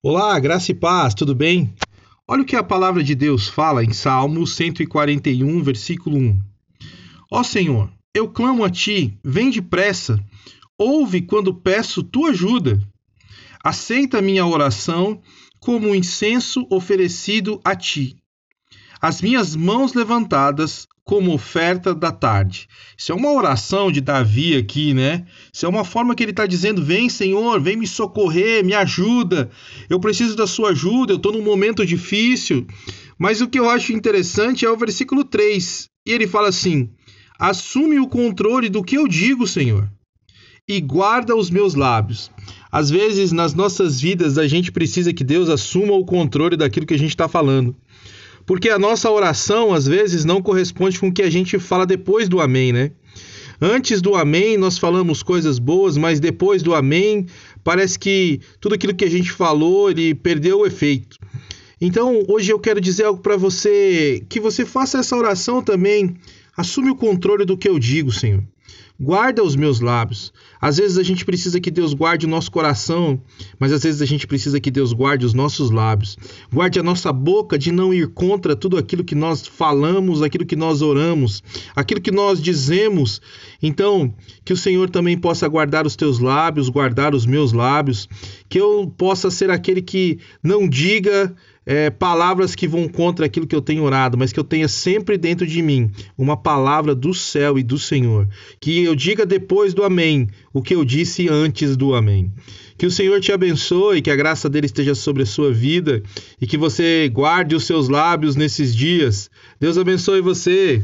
Olá, 0.00 0.38
graça 0.38 0.70
e 0.70 0.74
paz, 0.76 1.12
tudo 1.12 1.34
bem? 1.34 1.74
Olha 2.28 2.42
o 2.42 2.44
que 2.44 2.54
a 2.54 2.62
palavra 2.62 3.02
de 3.02 3.16
Deus 3.16 3.48
fala 3.48 3.82
em 3.82 3.92
Salmo 3.92 4.46
141, 4.46 5.60
versículo 5.60 6.16
1. 6.16 6.40
Ó 7.32 7.42
Senhor, 7.42 7.90
eu 8.14 8.28
clamo 8.28 8.64
a 8.64 8.70
ti, 8.70 9.18
vem 9.24 9.50
depressa, 9.50 10.24
ouve 10.78 11.22
quando 11.22 11.52
peço 11.52 12.04
tua 12.04 12.30
ajuda. 12.30 12.80
Aceita 13.64 14.22
minha 14.22 14.46
oração 14.46 15.20
como 15.58 15.88
um 15.88 15.94
incenso 15.96 16.64
oferecido 16.70 17.60
a 17.64 17.74
ti. 17.74 18.16
As 19.02 19.20
minhas 19.20 19.56
mãos 19.56 19.94
levantadas 19.94 20.86
como 21.08 21.32
oferta 21.32 21.94
da 21.94 22.12
tarde. 22.12 22.68
Isso 22.94 23.12
é 23.12 23.14
uma 23.14 23.32
oração 23.32 23.90
de 23.90 23.98
Davi 23.98 24.54
aqui, 24.54 24.92
né? 24.92 25.24
Isso 25.50 25.64
é 25.64 25.68
uma 25.68 25.82
forma 25.82 26.14
que 26.14 26.22
ele 26.22 26.32
está 26.32 26.44
dizendo: 26.44 26.84
Vem, 26.84 27.08
Senhor, 27.08 27.58
vem 27.62 27.78
me 27.78 27.86
socorrer, 27.86 28.62
me 28.62 28.74
ajuda. 28.74 29.48
Eu 29.88 29.98
preciso 29.98 30.36
da 30.36 30.46
sua 30.46 30.72
ajuda, 30.72 31.14
eu 31.14 31.16
estou 31.16 31.32
num 31.32 31.42
momento 31.42 31.86
difícil. 31.86 32.66
Mas 33.18 33.40
o 33.40 33.48
que 33.48 33.58
eu 33.58 33.70
acho 33.70 33.94
interessante 33.94 34.66
é 34.66 34.70
o 34.70 34.76
versículo 34.76 35.24
3. 35.24 35.88
E 36.06 36.12
ele 36.12 36.26
fala 36.26 36.50
assim: 36.50 36.90
Assume 37.38 37.98
o 37.98 38.06
controle 38.06 38.68
do 38.68 38.84
que 38.84 38.98
eu 38.98 39.08
digo, 39.08 39.46
Senhor, 39.46 39.90
e 40.68 40.78
guarda 40.78 41.34
os 41.34 41.48
meus 41.48 41.74
lábios. 41.74 42.30
Às 42.70 42.90
vezes, 42.90 43.32
nas 43.32 43.54
nossas 43.54 43.98
vidas, 43.98 44.36
a 44.36 44.46
gente 44.46 44.70
precisa 44.70 45.14
que 45.14 45.24
Deus 45.24 45.48
assuma 45.48 45.94
o 45.94 46.04
controle 46.04 46.54
daquilo 46.54 46.84
que 46.84 46.92
a 46.92 46.98
gente 46.98 47.12
está 47.12 47.26
falando. 47.26 47.74
Porque 48.48 48.70
a 48.70 48.78
nossa 48.78 49.10
oração, 49.10 49.74
às 49.74 49.86
vezes, 49.86 50.24
não 50.24 50.40
corresponde 50.40 50.98
com 50.98 51.08
o 51.08 51.12
que 51.12 51.20
a 51.20 51.28
gente 51.28 51.58
fala 51.58 51.84
depois 51.84 52.30
do 52.30 52.40
amém, 52.40 52.72
né? 52.72 52.92
Antes 53.60 54.00
do 54.00 54.14
amém, 54.14 54.56
nós 54.56 54.78
falamos 54.78 55.22
coisas 55.22 55.58
boas, 55.58 55.98
mas 55.98 56.18
depois 56.18 56.62
do 56.62 56.74
amém, 56.74 57.26
parece 57.62 57.98
que 57.98 58.40
tudo 58.58 58.74
aquilo 58.74 58.94
que 58.94 59.04
a 59.04 59.10
gente 59.10 59.30
falou, 59.30 59.90
ele 59.90 60.14
perdeu 60.14 60.60
o 60.60 60.66
efeito. 60.66 61.18
Então, 61.78 62.24
hoje 62.26 62.50
eu 62.50 62.58
quero 62.58 62.80
dizer 62.80 63.04
algo 63.04 63.20
para 63.20 63.36
você, 63.36 64.24
que 64.30 64.40
você 64.40 64.64
faça 64.64 64.96
essa 64.96 65.14
oração 65.14 65.62
também. 65.62 66.16
Assume 66.56 66.90
o 66.90 66.96
controle 66.96 67.44
do 67.44 67.54
que 67.54 67.68
eu 67.68 67.78
digo, 67.78 68.10
Senhor. 68.10 68.42
Guarda 69.00 69.44
os 69.44 69.54
meus 69.54 69.78
lábios. 69.78 70.32
Às 70.60 70.78
vezes 70.78 70.98
a 70.98 71.04
gente 71.04 71.24
precisa 71.24 71.60
que 71.60 71.70
Deus 71.70 71.94
guarde 71.94 72.26
o 72.26 72.28
nosso 72.28 72.50
coração, 72.50 73.22
mas 73.56 73.72
às 73.72 73.84
vezes 73.84 74.02
a 74.02 74.04
gente 74.04 74.26
precisa 74.26 74.58
que 74.58 74.72
Deus 74.72 74.92
guarde 74.92 75.24
os 75.24 75.32
nossos 75.32 75.70
lábios. 75.70 76.18
Guarde 76.52 76.80
a 76.80 76.82
nossa 76.82 77.12
boca 77.12 77.56
de 77.56 77.70
não 77.70 77.94
ir 77.94 78.08
contra 78.08 78.56
tudo 78.56 78.76
aquilo 78.76 79.04
que 79.04 79.14
nós 79.14 79.46
falamos, 79.46 80.20
aquilo 80.20 80.44
que 80.44 80.56
nós 80.56 80.82
oramos, 80.82 81.44
aquilo 81.76 82.00
que 82.00 82.10
nós 82.10 82.42
dizemos. 82.42 83.22
Então, 83.62 84.12
que 84.44 84.52
o 84.52 84.56
Senhor 84.56 84.90
também 84.90 85.16
possa 85.16 85.46
guardar 85.46 85.86
os 85.86 85.94
teus 85.94 86.18
lábios, 86.18 86.68
guardar 86.68 87.14
os 87.14 87.24
meus 87.24 87.52
lábios, 87.52 88.08
que 88.48 88.58
eu 88.58 88.92
possa 88.98 89.30
ser 89.30 89.48
aquele 89.48 89.80
que 89.80 90.18
não 90.42 90.68
diga 90.68 91.36
é, 91.68 91.90
palavras 91.90 92.54
que 92.54 92.66
vão 92.66 92.88
contra 92.88 93.26
aquilo 93.26 93.46
que 93.46 93.54
eu 93.54 93.60
tenho 93.60 93.82
orado, 93.82 94.16
mas 94.16 94.32
que 94.32 94.40
eu 94.40 94.44
tenha 94.44 94.66
sempre 94.66 95.18
dentro 95.18 95.46
de 95.46 95.60
mim 95.60 95.90
uma 96.16 96.34
palavra 96.34 96.94
do 96.94 97.12
céu 97.12 97.58
e 97.58 97.62
do 97.62 97.78
Senhor. 97.78 98.26
Que 98.58 98.84
eu 98.84 98.94
diga 98.94 99.26
depois 99.26 99.74
do 99.74 99.84
Amém 99.84 100.28
o 100.50 100.62
que 100.62 100.74
eu 100.74 100.82
disse 100.82 101.28
antes 101.28 101.76
do 101.76 101.94
Amém. 101.94 102.32
Que 102.78 102.86
o 102.86 102.90
Senhor 102.90 103.20
te 103.20 103.32
abençoe, 103.32 104.00
que 104.00 104.10
a 104.10 104.16
graça 104.16 104.48
dele 104.48 104.64
esteja 104.64 104.94
sobre 104.94 105.24
a 105.24 105.26
sua 105.26 105.52
vida 105.52 106.02
e 106.40 106.46
que 106.46 106.56
você 106.56 107.06
guarde 107.12 107.54
os 107.54 107.64
seus 107.64 107.90
lábios 107.90 108.34
nesses 108.34 108.74
dias. 108.74 109.30
Deus 109.60 109.76
abençoe 109.76 110.22
você. 110.22 110.82